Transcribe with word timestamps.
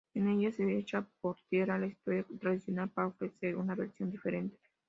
En 0.15 0.27
ella 0.27 0.51
se 0.51 0.77
echa 0.79 1.07
por 1.21 1.37
tierra 1.47 1.77
la 1.77 1.85
historia 1.85 2.25
tradicional 2.39 2.89
para 2.89 3.09
ofrecer 3.09 3.55
una 3.55 3.75
versión 3.75 4.09
diferente. 4.09 4.57